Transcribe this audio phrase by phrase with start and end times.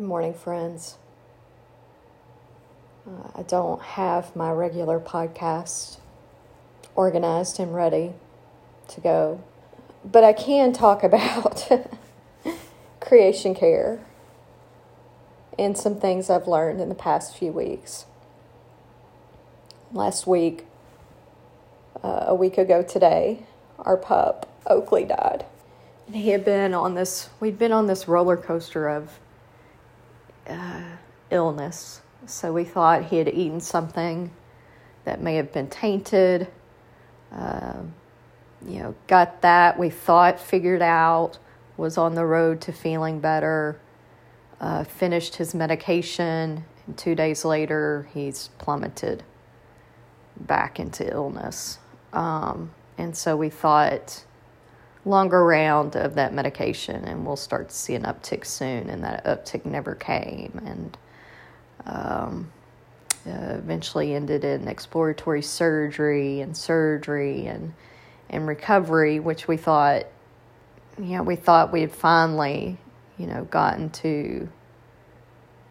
[0.00, 0.96] Good morning, friends.
[3.06, 5.98] Uh, I don't have my regular podcast
[6.94, 8.14] organized and ready
[8.88, 9.44] to go,
[10.02, 11.68] but I can talk about
[13.00, 14.00] creation care
[15.58, 18.06] and some things I've learned in the past few weeks.
[19.92, 20.64] Last week,
[22.02, 23.44] uh, a week ago today,
[23.78, 25.44] our pup, Oakley, died.
[26.06, 29.20] And he had been on this, we'd been on this roller coaster of
[30.50, 30.82] uh,
[31.30, 32.02] illness.
[32.26, 34.30] So we thought he had eaten something
[35.04, 36.48] that may have been tainted.
[37.32, 37.82] Uh,
[38.66, 39.78] you know, got that.
[39.78, 41.38] We thought figured out,
[41.76, 43.80] was on the road to feeling better,
[44.60, 49.22] uh, finished his medication, and two days later, he's plummeted
[50.36, 51.78] back into illness.
[52.12, 54.24] Um, and so we thought
[55.04, 59.24] longer round of that medication and we'll start to see an uptick soon and that
[59.24, 60.98] uptick never came and
[61.86, 62.52] um,
[63.26, 67.72] uh, eventually ended in exploratory surgery and surgery and
[68.28, 70.04] and recovery which we thought
[70.98, 72.76] you know we thought we had finally
[73.16, 74.48] you know gotten to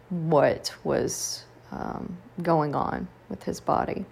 [0.08, 4.04] what was um, going on with his body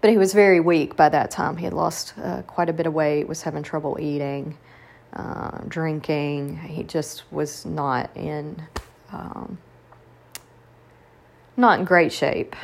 [0.00, 1.56] but he was very weak by that time.
[1.56, 4.56] He had lost uh, quite a bit of weight, was having trouble eating,
[5.12, 6.58] uh, drinking.
[6.58, 8.62] He just was not in
[9.12, 9.58] um,
[11.56, 12.56] not in great shape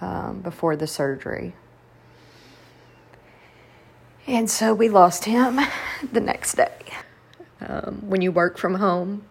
[0.00, 1.52] um, before the surgery.
[4.26, 5.60] And so we lost him
[6.12, 6.78] the next day.
[7.60, 9.24] Um, when you work from home,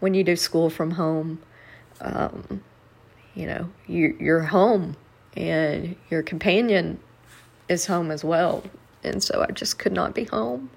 [0.00, 1.40] when you do school from home,
[2.00, 2.62] um,
[3.34, 4.96] you know, you, you're home
[5.38, 6.98] and your companion
[7.68, 8.64] is home as well.
[9.04, 10.68] And so I just could not be home.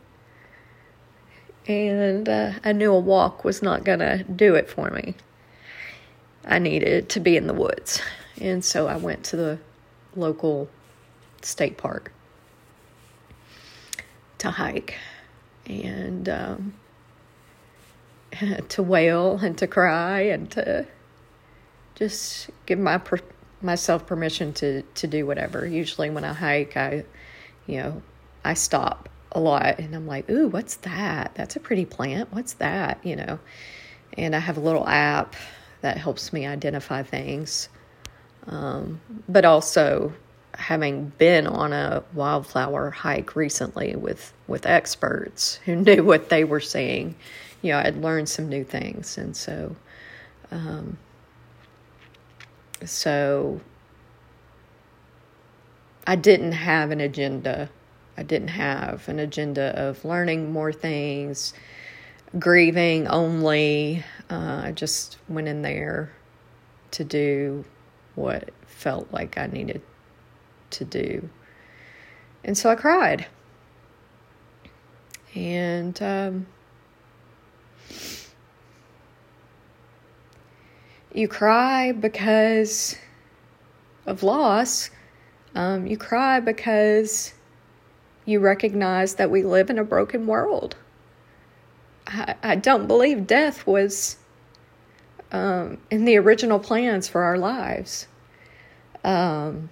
[1.67, 5.15] And uh, I knew a walk was not going to do it for me.
[6.45, 8.01] I needed to be in the woods.
[8.39, 9.59] And so I went to the
[10.15, 10.69] local
[11.41, 12.11] state park
[14.37, 14.95] to hike
[15.65, 16.73] and um,
[18.69, 20.85] to wail and to cry and to
[21.95, 23.19] just give my per-
[23.63, 25.65] myself permission to to do whatever.
[25.65, 27.05] Usually when I hike, I
[27.67, 28.01] you know,
[28.43, 31.31] I stop a lot and I'm like, "Ooh, what's that?
[31.35, 32.33] That's a pretty plant.
[32.33, 33.39] What's that?" you know.
[34.17, 35.35] And I have a little app
[35.81, 37.69] that helps me identify things.
[38.47, 38.99] Um,
[39.29, 40.13] but also
[40.55, 46.59] having been on a wildflower hike recently with with experts who knew what they were
[46.59, 47.15] seeing,
[47.61, 49.75] you know, I'd learned some new things and so
[50.51, 50.97] um,
[52.85, 53.61] so
[56.05, 57.69] I didn't have an agenda.
[58.17, 61.53] I didn't have an agenda of learning more things,
[62.37, 64.03] grieving only.
[64.29, 66.11] Uh, I just went in there
[66.91, 67.63] to do
[68.15, 69.81] what felt like I needed
[70.71, 71.29] to do.
[72.43, 73.27] And so I cried.
[75.35, 76.47] And um,
[81.13, 82.95] You cry because
[84.05, 84.89] of loss.
[85.55, 87.33] Um, you cry because
[88.25, 90.75] you recognize that we live in a broken world.
[92.07, 94.17] I, I don't believe death was
[95.31, 98.07] um, in the original plans for our lives.
[99.03, 99.69] Um,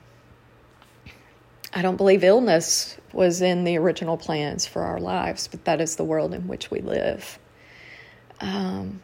[1.74, 5.96] I don't believe illness was in the original plans for our lives, but that is
[5.96, 7.40] the world in which we live.
[8.42, 9.02] Um,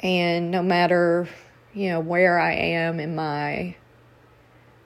[0.00, 1.28] and no matter,
[1.74, 3.74] you know, where I am in my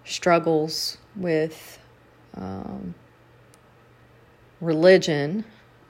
[0.04, 1.78] struggles with
[2.34, 2.94] um,
[4.60, 5.44] religion,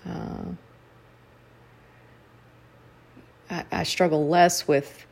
[0.06, 0.44] uh,
[3.50, 5.06] I, I, struggle less with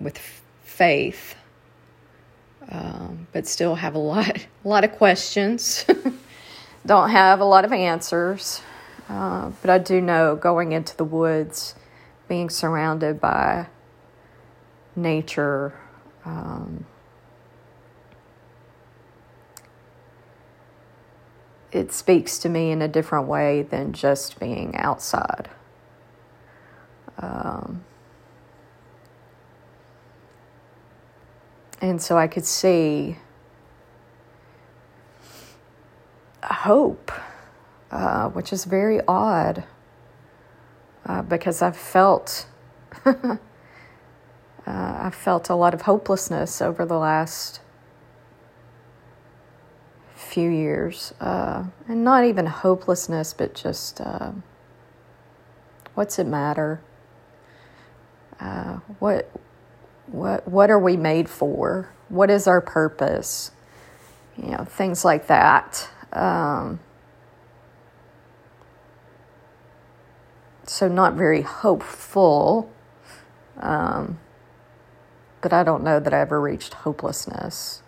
[0.00, 0.18] with
[0.62, 1.36] faith,
[2.70, 5.84] um, but still have a lot a lot of questions.
[6.86, 8.62] Don't have a lot of answers,
[9.08, 11.74] uh, but I do know going into the woods
[12.28, 13.66] being surrounded by
[14.94, 15.74] nature.
[16.24, 16.84] Um,
[21.72, 25.48] it speaks to me in a different way than just being outside.
[27.18, 27.84] Um,
[31.80, 33.16] and so I could see
[36.42, 37.12] hope,
[37.90, 39.64] uh, which is very odd
[41.08, 42.46] uh, because I've felt
[43.04, 43.36] uh,
[44.66, 47.60] I've felt a lot of hopelessness over the last
[50.14, 54.32] few years, uh, and not even hopelessness, but just uh,
[55.94, 56.80] what's it matter?
[58.38, 59.30] Uh, what
[60.06, 61.88] what what are we made for?
[62.08, 63.50] What is our purpose?
[64.36, 65.88] You know, things like that.
[66.12, 66.80] Um,
[70.68, 72.70] so not very hopeful.
[73.58, 74.18] Um,
[75.40, 77.82] but I don't know that I ever reached hopelessness.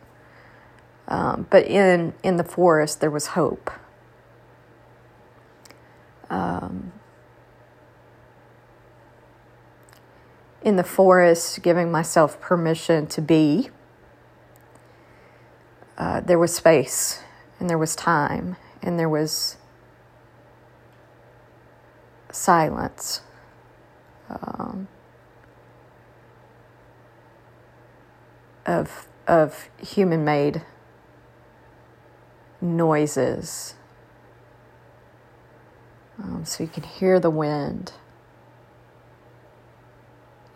[1.08, 3.70] Um, but in in the forest, there was hope.
[6.28, 6.92] Um,
[10.62, 13.70] in the forest, giving myself permission to be.
[15.98, 17.22] Uh, there was space,
[17.58, 19.56] and there was time, and there was
[22.32, 23.22] silence.
[24.28, 24.88] Um,
[28.66, 30.62] of of human made
[32.60, 33.74] noises.
[36.22, 37.92] Um, so you can hear the wind.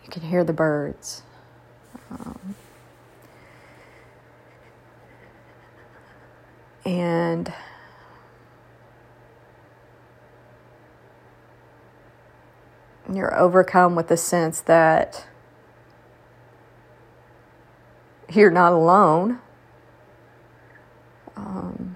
[0.03, 1.23] You can hear the birds.
[2.11, 2.55] Um,
[6.85, 7.51] and
[13.15, 15.25] you're overcome with the sense that
[18.31, 19.39] you're not alone.
[21.35, 21.95] Um,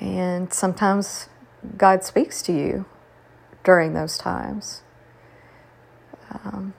[0.00, 1.28] and sometimes
[1.76, 2.84] God speaks to you
[3.62, 4.82] during those times.
[6.30, 6.74] Um,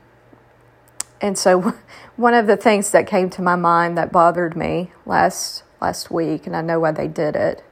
[1.19, 1.74] and so,
[2.16, 6.48] one of the things that came to my mind that bothered me last last week,
[6.48, 7.63] and I know why they did it,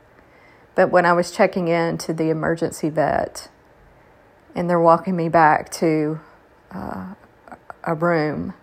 [0.75, 3.49] but when I was checking in to the emergency vet,
[4.55, 6.19] and they're walking me back to
[6.71, 7.13] uh,
[7.83, 8.53] a room,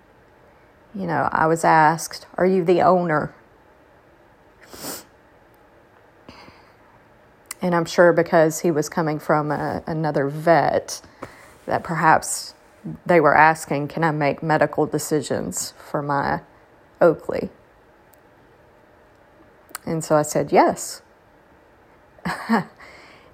[0.95, 3.35] you know, I was asked, Are you the owner?
[7.63, 11.03] And I'm sure because he was coming from a, another vet,
[11.67, 12.55] that perhaps
[13.07, 16.41] they were asking, Can I make medical decisions for my
[17.01, 17.51] Oakley?
[19.87, 21.03] And so I said, Yes.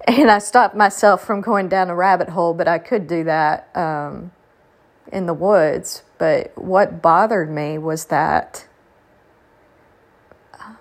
[0.07, 3.75] and I stopped myself from going down a rabbit hole, but I could do that.
[3.75, 4.31] Um,
[5.11, 6.03] in the woods.
[6.17, 8.67] But what bothered me was that
[10.59, 10.77] um,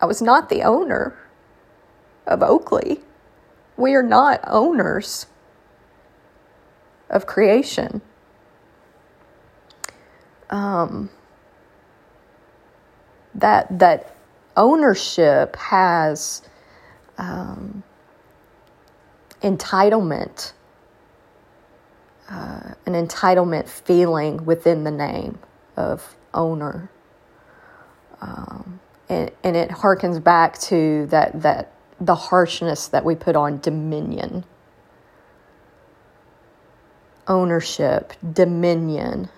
[0.00, 1.16] I was not the owner
[2.26, 3.00] of Oakley.
[3.76, 5.26] We are not owners
[7.08, 8.00] of creation.
[10.50, 11.10] Um,
[13.34, 14.15] that that
[14.56, 16.42] ownership has
[17.18, 17.82] um,
[19.42, 20.52] entitlement
[22.28, 25.38] uh, an entitlement feeling within the name
[25.76, 26.90] of owner.
[28.20, 33.60] Um, and, and it harkens back to that, that the harshness that we put on
[33.60, 34.44] dominion.
[37.28, 39.28] Ownership, dominion.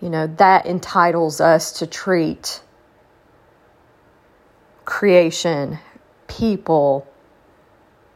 [0.00, 2.60] You know, that entitles us to treat
[4.96, 5.78] creation,
[6.26, 7.06] people,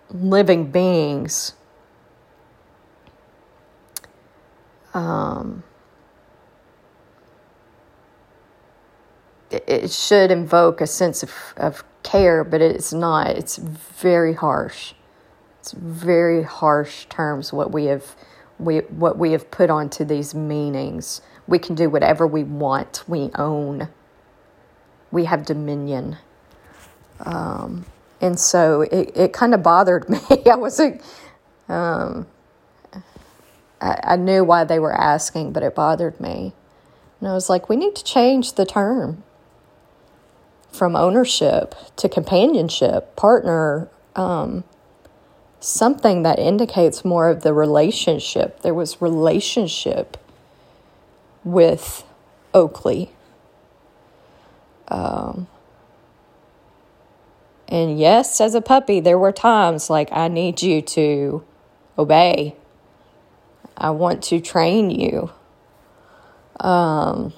[0.08, 1.52] living beings
[4.94, 5.62] um,
[9.50, 13.26] it, it should invoke a sense of, of care, but it's not.
[13.26, 14.94] It's very harsh.
[15.58, 18.16] It's very harsh terms what we have
[18.58, 21.20] we what we have put onto these meanings.
[21.46, 23.04] We can do whatever we want.
[23.06, 23.90] We own.
[25.10, 26.16] We have dominion.
[27.20, 27.84] Um,
[28.20, 30.20] and so it, it kind of bothered me.
[30.50, 30.80] I was
[31.68, 32.26] um,
[33.80, 36.52] I, I knew why they were asking, but it bothered me.
[37.20, 39.22] And I was like, we need to change the term
[40.72, 44.64] from ownership to companionship, partner, um,
[45.60, 48.62] something that indicates more of the relationship.
[48.62, 50.16] There was relationship
[51.44, 52.04] with
[52.54, 53.12] Oakley.
[54.88, 55.46] Um,
[57.70, 61.44] and yes, as a puppy, there were times like, I need you to
[61.96, 62.56] obey.
[63.76, 65.30] I want to train you.
[66.58, 67.32] Um,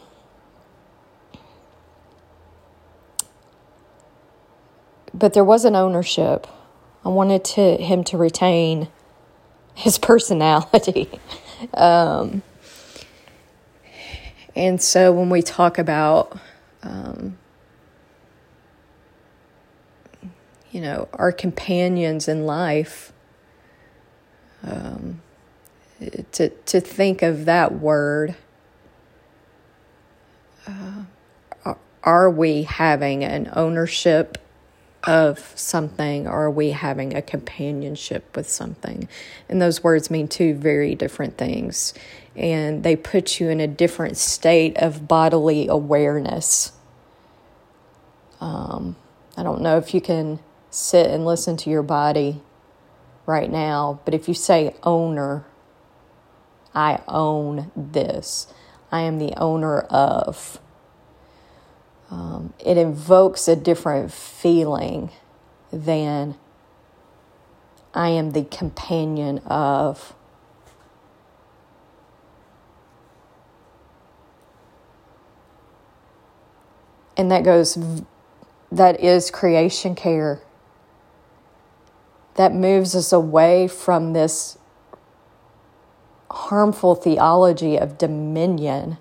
[5.12, 6.46] but there was an ownership.
[7.04, 8.88] I wanted to him to retain
[9.74, 11.10] his personality.
[11.74, 12.42] um,
[14.56, 16.38] and so when we talk about,
[16.82, 17.38] um,
[20.72, 23.12] you know, our companions in life,
[24.64, 25.20] um,
[26.32, 28.34] to to think of that word.
[30.66, 31.04] Uh,
[32.04, 34.38] are we having an ownership
[35.04, 39.08] of something or are we having a companionship with something?
[39.48, 41.94] And those words mean two very different things.
[42.34, 46.72] And they put you in a different state of bodily awareness.
[48.40, 48.96] Um,
[49.36, 50.40] I don't know if you can
[50.72, 52.40] sit and listen to your body
[53.26, 55.44] right now, but if you say owner,
[56.74, 58.52] I own this,
[58.90, 60.58] I am the owner of
[62.10, 65.10] um, it invokes a different feeling
[65.72, 66.34] than
[67.94, 70.14] I am the companion of.
[77.16, 77.78] And that goes,
[78.70, 80.42] that is creation care.
[82.34, 84.58] That moves us away from this
[86.30, 88.98] harmful theology of dominion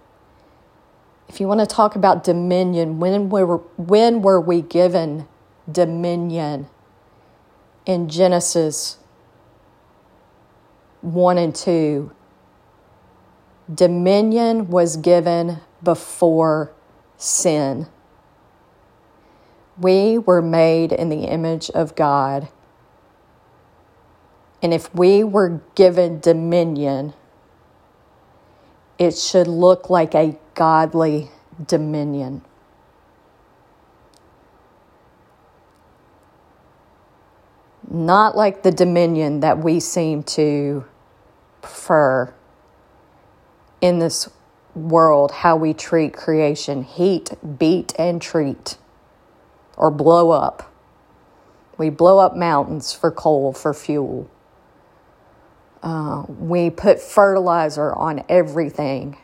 [1.31, 5.29] if you want to talk about dominion, when were, when were we given
[5.71, 6.67] dominion?
[7.85, 8.97] In Genesis
[10.99, 12.11] 1 and 2,
[13.73, 16.73] dominion was given before
[17.15, 17.87] sin.
[19.79, 22.49] We were made in the image of God.
[24.61, 27.13] And if we were given dominion,
[28.99, 31.29] it should look like a godly
[31.65, 32.43] dominion.
[37.89, 40.85] Not like the dominion that we seem to
[41.61, 42.33] prefer
[43.81, 44.29] in this
[44.75, 48.77] world, how we treat creation heat, beat, and treat,
[49.75, 50.71] or blow up.
[51.77, 54.29] We blow up mountains for coal, for fuel.
[55.83, 59.17] Uh, we put fertilizer on everything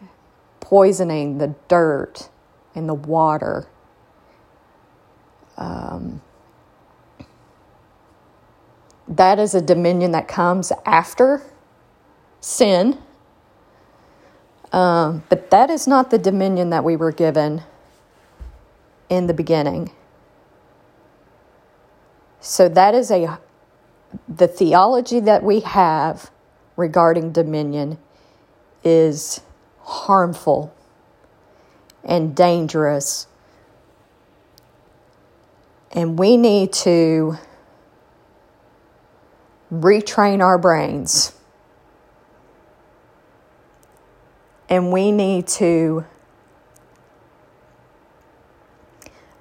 [0.60, 2.30] poisoning the dirt
[2.76, 3.68] and the water.
[5.58, 6.22] Um,
[9.08, 11.42] that is a dominion that comes after
[12.42, 12.98] sin.
[14.74, 17.64] Um, but that is not the dominion that we were given
[19.10, 19.92] in the beginning.
[22.42, 23.40] So that is a
[24.28, 26.32] the theology that we have
[26.78, 27.98] regarding dominion
[28.84, 29.42] is
[29.82, 30.74] harmful
[32.04, 33.28] and dangerous.
[35.92, 37.38] And we need to
[39.74, 41.34] retrain our brains.
[44.70, 46.06] And we need to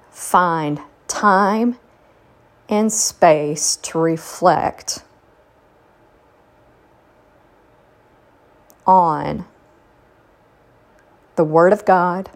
[0.09, 1.77] find time
[2.69, 5.03] and space to reflect
[8.87, 9.45] on
[11.35, 12.31] the Word of God,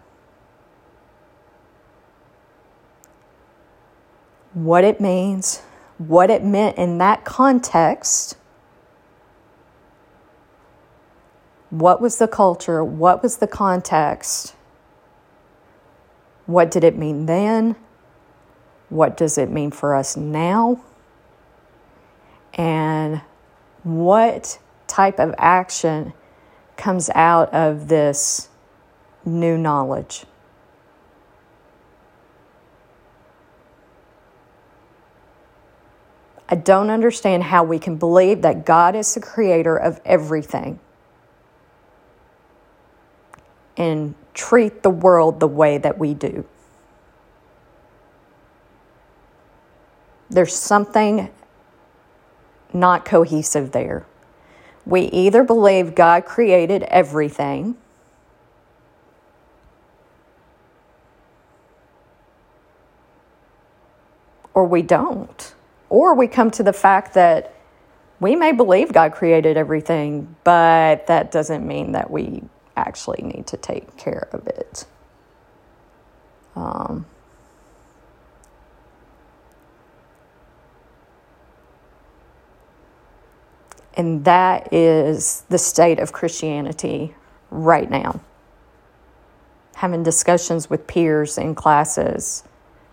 [4.52, 5.62] what it means,
[5.98, 8.36] what it meant in that context.
[11.70, 12.84] What was the culture?
[12.84, 14.54] What was the context?
[16.44, 17.76] What did it mean then?
[18.90, 20.82] What does it mean for us now?
[22.52, 23.22] And
[23.84, 26.12] what type of action
[26.76, 28.48] comes out of this
[29.24, 30.24] new knowledge.
[36.48, 40.78] I don't understand how we can believe that God is the creator of everything
[43.76, 46.44] and treat the world the way that we do.
[50.28, 51.30] There's something
[52.72, 54.06] not cohesive there.
[54.84, 57.76] We either believe God created everything
[64.54, 65.54] or we don't.
[65.88, 67.54] Or we come to the fact that
[68.20, 72.42] we may believe God created everything, but that doesn't mean that we
[72.76, 74.86] actually need to take care of it.
[76.54, 77.06] Um,
[83.94, 87.14] and that is the state of Christianity
[87.50, 88.20] right now.
[89.76, 92.44] Having discussions with peers in classes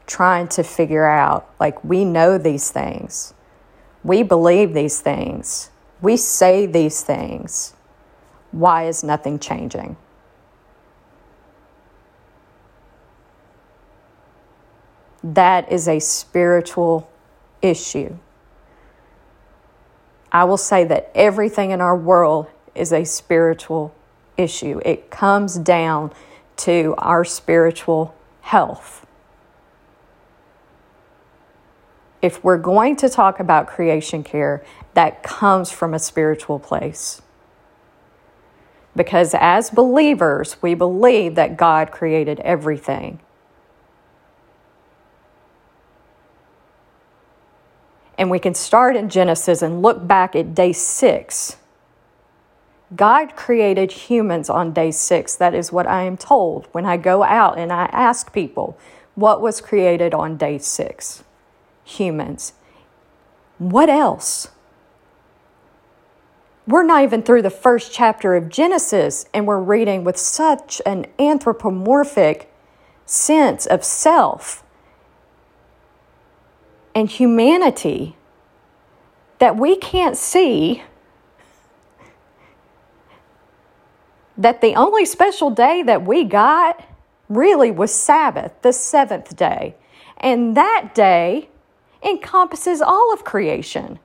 [0.07, 3.33] trying to figure out like, we know these things,
[4.03, 5.69] we believe these things,
[6.01, 7.73] we say these things.
[8.51, 9.95] Why is nothing changing?
[15.23, 17.09] That is a spiritual
[17.61, 18.17] issue.
[20.31, 23.93] I will say that everything in our world is a spiritual
[24.37, 24.79] issue.
[24.85, 26.13] It comes down
[26.57, 29.05] to our spiritual health.
[32.21, 37.21] if we're going to talk about creation care, that comes from a spiritual place.
[38.95, 43.19] Because as believers, we believe that God created everything.
[48.19, 51.55] And we can start in Genesis and look back at day six.
[52.93, 55.35] God created humans on day six.
[55.37, 58.77] That is what I am told when I go out and I ask people
[59.15, 61.23] what was created on day six
[61.85, 62.53] humans.
[63.57, 64.49] What else?
[66.67, 71.07] We're not even through the first chapter of Genesis, and we're reading with such an
[71.17, 72.53] anthropomorphic
[73.05, 74.63] sense of self
[76.95, 78.15] and humanity
[79.39, 80.83] that we can't see
[84.37, 86.83] that the only special day that we got
[87.27, 89.75] really was Sabbath, the seventh day.
[90.17, 91.49] And that day
[92.01, 93.99] encompasses all of creation.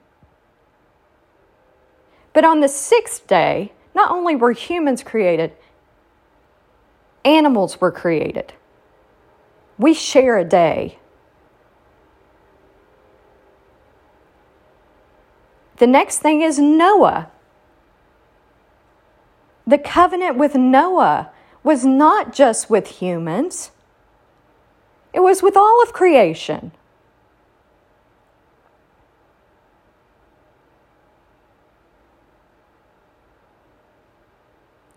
[2.33, 5.53] But on the sixth day, not only were humans created,
[7.23, 8.53] animals were created.
[9.77, 10.99] We share a day.
[15.77, 17.29] The next thing is Noah.
[19.67, 21.31] The covenant with Noah
[21.63, 23.71] was not just with humans,
[25.13, 26.71] it was with all of creation.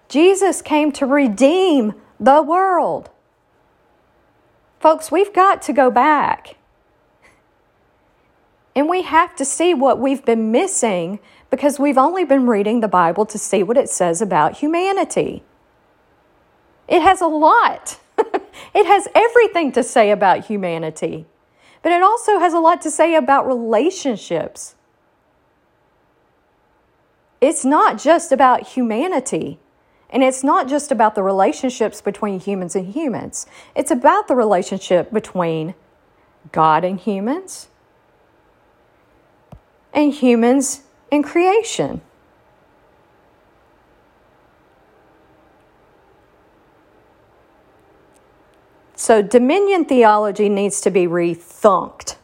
[0.09, 3.11] Jesus came to redeem the world.
[4.81, 6.58] Folks, we've got to go back.
[8.79, 11.19] And we have to see what we've been missing
[11.51, 15.43] because we've only been reading the Bible to see what it says about humanity.
[16.87, 21.27] It has a lot, it has everything to say about humanity,
[21.83, 24.77] but it also has a lot to say about relationships.
[27.41, 29.59] It's not just about humanity.
[30.09, 35.13] And it's not just about the relationships between humans and humans, it's about the relationship
[35.13, 35.75] between
[36.53, 37.69] God and humans
[39.93, 42.01] and humans and creation.
[48.95, 52.18] So, dominion theology needs to be rethunked.